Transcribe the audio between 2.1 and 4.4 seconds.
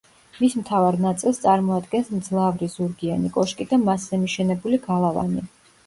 მძლავრი ზურგიანი კოშკი და მასზე